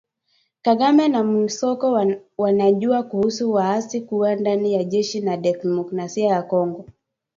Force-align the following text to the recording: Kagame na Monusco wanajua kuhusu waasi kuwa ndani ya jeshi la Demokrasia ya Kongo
Kagame 0.61 1.07
na 1.07 1.23
Monusco 1.23 2.05
wanajua 2.37 3.03
kuhusu 3.03 3.51
waasi 3.53 4.01
kuwa 4.01 4.35
ndani 4.35 4.73
ya 4.73 4.83
jeshi 4.83 5.21
la 5.21 5.37
Demokrasia 5.37 6.27
ya 6.29 6.43
Kongo 6.43 6.85